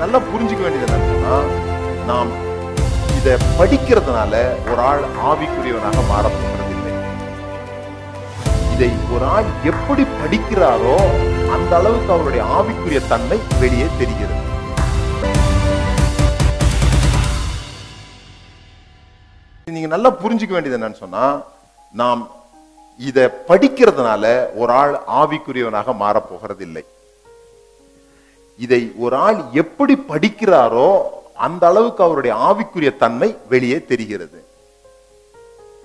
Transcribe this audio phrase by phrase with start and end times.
[0.00, 1.38] நல்லா புரிஞ்சுக்க வேண்டியது என்னன்னு
[2.10, 2.30] நாம்
[3.18, 4.34] இதை படிக்கிறதுனால
[4.70, 6.94] ஒரு ஆள் ஆவிக்குரியவனாக மாற போகிறதில்லை
[8.74, 10.96] இதை ஒரு ஆள் எப்படி படிக்கிறாரோ
[11.56, 14.38] அந்த அளவுக்கு அவருடைய ஆவிக்குரிய தன்மை வெளியே தெரிகிறது.
[19.66, 21.24] நீங்க நல்லா புரிஞ்சுக்க வேண்டியது என்னன்னு சொன்னா
[21.94, 22.22] நாம்
[23.00, 26.82] இதை படிக்கிறதுனால ஒரு ஆள் ஆவிக்குரியவனாக மாறப் போகிறதில்லை
[28.64, 30.90] இதை ஒரு ஆள் எப்படி படிக்கிறாரோ
[31.46, 34.38] அந்த அளவுக்கு அவருடைய ஆவிக்குரிய தன்மை வெளியே தெரிகிறது.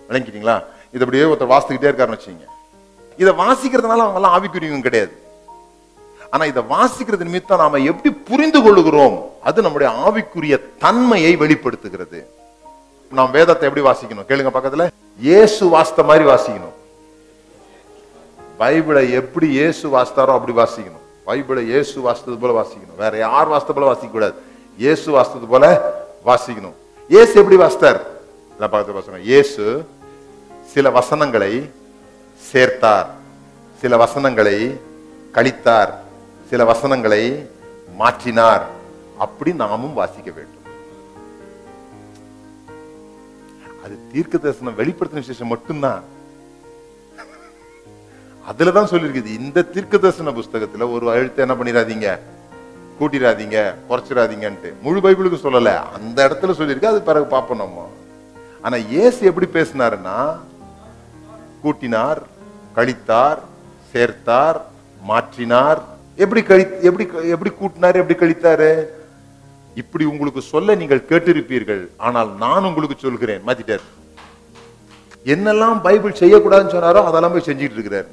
[0.07, 0.55] விளங்கிட்டீங்களா?
[0.93, 2.47] இது அப்படியே ஒருத்தர் வாசித்துக்கிட்டே இருக்காருன்னு வச்சுங்க
[3.21, 5.13] இதை வாசிக்கிறதுனால அவங்க எல்லாம் ஆவிக்குரியவங்க கிடையாது.
[6.31, 9.15] ஆனா இதை வாசிக்கிறது நிமித்தம் நாம எப்படி புரிந்து கொள்ளுகிறோம்
[9.49, 12.19] அது நம்முடைய ஆவிக்குரிய தன்மையை வெளிப்படுத்துகிறது.
[13.17, 14.27] நாம் வேதத்தை எப்படி வாசிக்கணும்?
[14.29, 14.85] கேளுங்க பக்கத்துல.
[15.27, 16.75] இயேசு வாசித்த மாதிரி வாசிக்கணும்.
[18.59, 21.04] பைபிளை எப்படி இயேசு வாசித்தாரோ அப்படி வாசிக்கணும்.
[21.27, 22.99] பைபிளை இயேசு வாசித்தது போல வாசிக்கணும்.
[23.03, 24.35] வேற யார் வாசித்த போல வாசிக்க கூடாது
[24.77, 25.65] இயேசு வாசித்தது போல
[26.25, 26.75] வாசிக்கணும்.
[27.09, 27.99] இயேசு எப்படி வாசித்தார்?
[28.59, 29.63] நான் பார்த்து வாசிக்கணும் இயேசு
[30.73, 31.51] சில வசனங்களை
[32.51, 33.07] சேர்த்தார்.
[33.81, 34.57] சில வசனங்களை
[35.37, 35.93] கழித்தார்.
[36.49, 37.23] சில வசனங்களை
[37.99, 38.65] மாற்றினார்.
[39.17, 40.65] அப்படி நாமும் வாசிக்க வேண்டும்.
[43.83, 46.03] அது தீர்க்க தரிசனம் வெளிப்படுத்தின விசேஷம் மட்டும்தான்.
[48.49, 49.31] அதுலதான் சொல்லியிருக்குது.
[49.39, 52.09] இந்த தீர்க்க தரிசன புஸ்தகத்துல ஒரு எழுத்து என்ன பண்ணிடாதீங்க
[52.99, 53.57] கூட்டிடாதீங்க
[53.89, 55.71] குறைச்சிடாதீங்கன்ட்டு முழு பைபிளுக்கு சொல்லல.
[55.97, 56.91] அந்த இடத்துல சொல்லியிருக்கு.
[56.91, 57.87] அது பிறகு பார்ப்போம் நம்ம.
[58.61, 60.17] ஆனா ஏசு எப்படி பேசினாருன்னா
[61.63, 62.21] கூட்டினார்
[62.75, 63.39] கழித்தார்
[63.93, 64.59] சேர்த்தார்
[65.09, 65.81] மாற்றினார்.
[66.23, 68.71] எப்படி கழி எப்படி எப்படி கூட்டினார் எப்படி கழித்தாரு?
[69.75, 71.81] இப்படி உங்களுக்கு சொல்ல நீங்கள் கேட்டிருப்பீர்கள்.
[71.97, 73.41] ஆனால் நான் உங்களுக்கு சொல்கிறேன்.
[73.47, 73.85] மாத்திட்டார்.
[75.33, 78.07] என்னெல்லாம் பைபிள் செய்யக்கூடாதுன்னு சொன்னாரோ அதெல்லாம் போய் செஞ்சுட்டு இருக்கிறார்.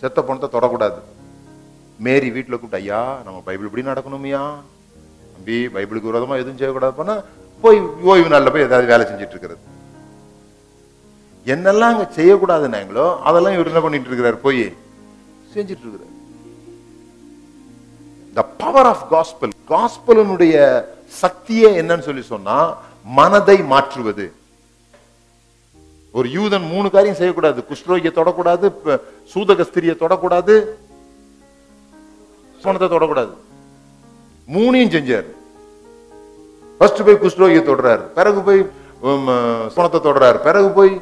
[0.00, 0.98] செத்த பணத்தை தொடக்கூடாது.
[2.06, 4.42] மேரி வீட்டுல கூப்பிட்டு ஐயா நம்ம பைபிள் இப்படி நடக்கணுமையா
[5.34, 6.94] தம்பி பைபிளுக்கு விரோதமா எதுவும் செய்யக்கூடாது.
[7.00, 7.16] பண்ணா
[7.62, 7.78] போய்
[8.10, 9.62] ஓய்வு நாள்ல போய் ஏதாவது வேலை செஞ்சுட்டு இருக்கிறது
[11.52, 14.62] என்னெல்லாம் அங்க செய்யக்கூடாதுன்னாங்களோ அதெல்லாம் இவர் என்ன பண்ணிட்டு இருக்கிறார் போய்
[15.54, 16.14] செஞ்சுட்டு இருக்கிறார்
[18.36, 20.56] த பவர் ஆஃப் காஸ்பல் காஸ்பலனுடைய
[21.22, 22.58] சக்தியே என்னன்னு சொல்லி சொன்னா
[23.18, 24.26] மனதை மாற்றுவது.
[26.16, 27.58] ஒரு யூதன் மூணு காரியம் செய்யக்கூடாது.
[27.70, 28.98] குஷ்ரோகிய தொடக்கூடாது சூதக
[29.32, 30.54] சூதகஸ்திரியை தொடக்கூடாது
[32.62, 33.32] பணத்தை தொடக்கூடாது.
[34.54, 35.28] மூணையும் செஞ்சார்.
[36.78, 38.02] ஃபர்ஸ்ட் போய் குஷ்ரோகிய தொடுறாரு.
[38.18, 38.60] பிறகு போய்
[39.74, 40.38] சோனத்தை தொடுறாரு.
[40.46, 40.92] பிறகு போய்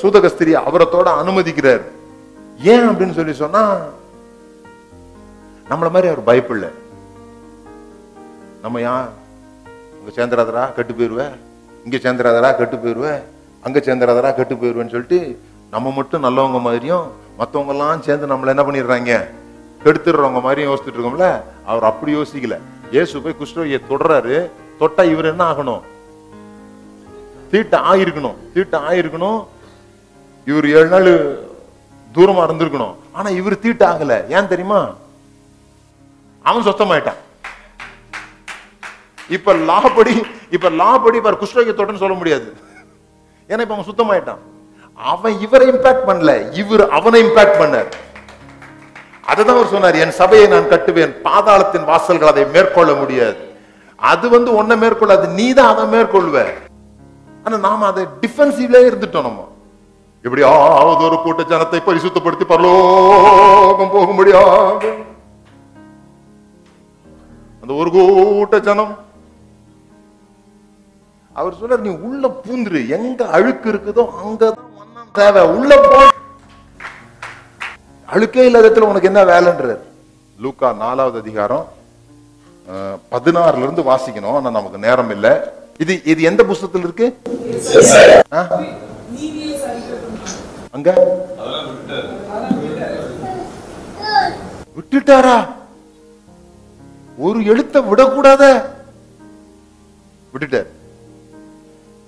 [0.00, 1.82] சூதக ஸ்திரி அவரை தொட அனுமதிக்கிறார்.
[2.72, 3.62] ஏன் அப்படின்னு சொல்லி சொன்னா
[5.70, 6.68] நம்மள மாதிரி அவர் பயப்பில்ல
[8.62, 8.94] நம்ம யா
[9.98, 11.22] இங்க சேர்ந்துடாதரா கெட்டு போயிருவ.
[11.84, 13.08] இங்க சேர்ந்துடாதரா கெட்டு போயிருவ.
[13.62, 15.40] அங்க சேர்ந்துராதரா கெட்டு போயிடுவேன்னு சொல்லிட்டு
[15.70, 17.04] நம்ம மட்டும் நல்லவங்க மாதிரியும்
[17.36, 19.12] மத்தவங்க எல்லாம் சேர்ந்து நம்மள என்ன பண்ணிடுறாங்க?
[19.84, 22.58] கெடுத்துடுறவங்க மாதிரியும் யோசிச்சுட்டு இருக்கோம்ல அவர் அப்படி யோசிக்கல.
[22.90, 24.50] இயேசு போய் குஷ்டரோகியை தொடறாரு
[24.80, 25.82] தொட்டா இவர் என்ன ஆகணும்?
[27.52, 29.46] தீட்ட ஆயிருக்கணும் தீட்ட ஆயிருக்கணும்.
[30.44, 31.10] இவர் ஏழு நாள்
[32.14, 32.94] தூரமா இருந்திருக்கணும்.
[33.12, 34.28] ஆனா இவர் தீட்ட ஆகல.
[34.28, 34.94] ஏன் தெரியுமா?
[36.42, 37.20] அவன் சொத்தமாயிட்டான்.
[39.28, 42.70] இப்ப லாபடி இப்ப லாபடி இவர் குஷ்டரோகியத்தோடன்னு சொல்ல முடியாது.
[43.50, 44.42] ஏன்னா இப்ப அவன் சுத்தமாயிட்டான்.
[44.98, 47.90] அவன் இவரை இம்பாக்ட் பண்ணல இவர் அவனை இம்பாக்ட் பண்ணார்.
[49.30, 53.40] அதுதான் அவர் சொன்னார் என் சபையை நான் கட்டுவேன் பாதாளத்தின் வாசல்கள் அதை மேற்கொள்ள முடியாது.
[54.12, 56.38] அது வந்து ஒன்ன மேற்கொள்ளாது நீ தான் அதை மேற்கொள்வ.
[57.44, 59.46] ஆனா நாம அதை டிஃபென்சிவ்ல இருந்துட்டோம் நம்ம.
[60.26, 64.90] எப்படியாவது ஒரு கூட்ட ஜனத்தை பரிசுத்தப்படுத்தி பரலோகம் போகும்படியாக.
[67.62, 68.92] அந்த ஒரு கூட்ட ஜனம்
[71.38, 72.80] அவர் சொல்றார் நீ உள்ள பூந்துரு.
[72.96, 75.42] எங்க அழுக்கு இருக்குதோ அங்கதான் மண்ணம் தேவை.
[75.58, 76.00] உள்ள போ.
[78.14, 79.80] அழுக்கே இல்லாத இடத்துல உனக்கு என்ன வேலைன்றார்?
[80.38, 81.64] லூக்கா நாலாவது அதிகாரம்
[83.12, 84.34] பதினாறுல இருந்து வாசிக்கணும்.
[84.38, 85.26] ஆனா நமக்கு நேரம் இல்ல.
[85.82, 87.06] இது இது எந்த புஸ்தகத்துல இருக்கு?
[90.76, 90.90] அங்க?
[94.76, 95.36] விட்டுட்டாரா?
[97.26, 98.44] ஒரு எழுத்த விடக்கூடாத.
[100.32, 100.70] விட்டுட்டார்.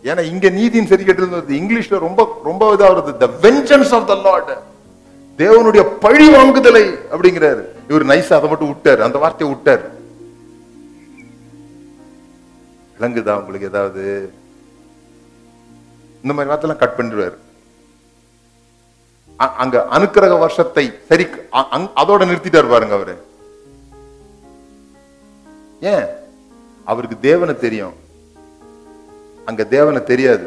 [0.05, 4.59] ஏன்னா இங்க நீதியின் சரி கேட்டு இங்கிலீஷ்ல ரொம்ப ரொம்ப இதா வருது the vengeance of the Lord
[5.39, 7.65] தேவனுடைய பழி வாங்குதலை அப்படிங்கிறாரு.
[7.89, 8.99] இவர் நைஸ் அதை மட்டும் விட்டாரு.
[8.99, 10.03] அந்த வார்த்தையை விட்டார்.
[13.01, 14.33] விளங்குதா உங்களுக்கு ஏதாவது?
[16.23, 17.35] இந்த மாதிரி வார்த்தைலாம் கட் பண்ணிடுவாரு.
[19.41, 23.27] அ- அங்க அனுக்கிரக வருஷத்தை சரி அதோட நிறுத்திட்டார் பாருங்க அவரு.
[25.81, 26.05] ஏன்?
[26.85, 27.93] அவருக்கு தேவனை தெரியும்.
[29.49, 30.47] அங்க தேவனை தெரியாது.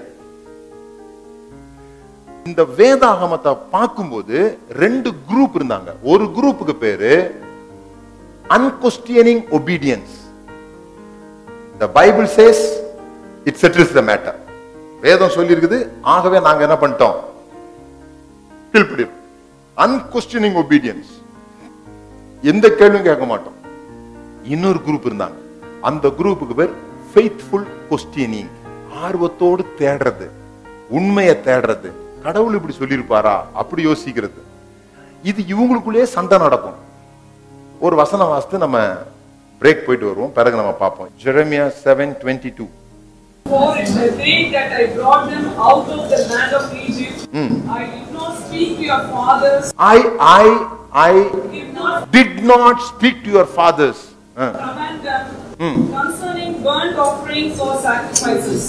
[2.49, 4.37] இந்த வேதாகமத்தை பார்க்கும்போது
[4.83, 5.89] ரெண்டு குரூப் இருந்தாங்க.
[6.11, 7.13] ஒரு குரூப்புக்கு பேரு
[8.57, 10.15] unquestioning obedience
[11.81, 12.63] the Bible says
[13.49, 14.37] it settles the matter
[15.01, 15.79] வேதம் சொல்லி இருக்குது
[16.15, 17.17] ஆகவே நாங்க என்ன பண்ணிட்டோம்?
[19.85, 21.11] அன்கொஸ்டியனிங் ஒபீடியன்ஸ்
[22.51, 23.57] எந்த கேள்வியும் கேட்க மாட்டோம்.
[24.53, 25.37] இன்னொரு குரூப் இருந்தாங்க.
[25.89, 26.73] அந்த குரூப்புக்கு பேர்
[27.11, 28.49] ஃபெய்த்ஃபுல் கொஸ்டியனிங்
[29.05, 30.27] ஆர்வத்தோடு தேடுறது
[30.97, 31.89] உண்மையை தேடுறது.
[32.25, 33.35] கடவுள் இப்படி சொல்லியிருப்பாரா?
[33.61, 34.39] அப்படி யோசிக்கிறது.
[35.29, 36.79] இது இவங்களுக்குள்ளேயே சண்டை நடக்கும்.
[37.85, 38.77] ஒரு வசனம் வாசித்து நம்ம
[39.61, 40.33] பிரேக் போயிட்டு வருவோம்.
[40.37, 41.09] பிறகு நம்ம பார்ப்போம்.
[41.23, 42.67] Jeremiah seven twenty two
[43.45, 47.19] For in the day that I brought them out of the land of Egypt.
[47.77, 49.97] I did not speak to your fathers, I
[50.39, 50.47] I
[51.03, 51.13] I
[51.53, 54.03] did not did not speak to your fathers
[54.37, 55.23] command them
[55.95, 56.36] concerning
[56.67, 58.63] burnt offerings or sacrifices.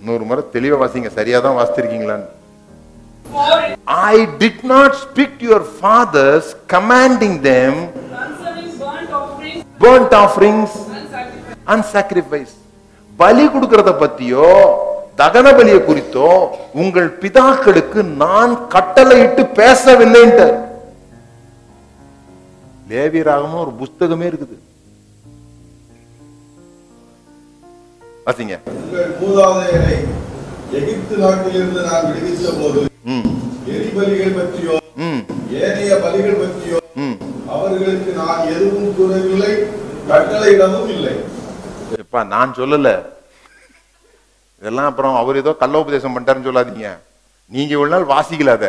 [0.00, 2.28] இன்னொரு முறை தெளிவா வாசிங்க சரியா தான் வாசித்திருக்கீங்களான்னு
[3.30, 3.72] For in-
[4.10, 7.72] I did not speak to your fathers, commanding them
[8.12, 11.64] concerning burnt offerings burnt offerings and sacrifices.
[11.66, 12.52] and sacrifice.
[13.18, 14.46] பலி கொடுக்கறத பத்தியோ
[15.20, 16.30] தகன பலியை குறித்தோ
[16.74, 20.46] உங்கள் பிதாக்களுக்கு நான் கட்டளையிட்டு பேசவில்லைன்ட்டு
[22.88, 24.56] லேவியராகமும் ஒரு புஸ்தகமே இருக்குது
[28.26, 28.54] வாசிங்க
[30.78, 32.80] எகிப்து நாட்டிலிருந்து நான் விடுவித்த போது
[33.74, 34.76] எரிபலிகள் பற்றியோ
[35.60, 36.78] ஏனைய பலிகள் பற்றியோ
[37.56, 39.52] அவர்களுக்கு நான் எதுவும் கூறவில்லை
[40.08, 41.14] கட்டளையிடவும் இல்லை.
[42.02, 42.90] எப்பா நான் சொல்லல.
[44.62, 46.90] இதெல்லாம் அப்புறம் அவர் ஏதோ கள்ள உபதேசம் பண்ணிட்டாருன்னு சொல்லாதீங்க.
[47.54, 48.66] நீங்க இவ்வளவு நாள் வாசிக்கல அத.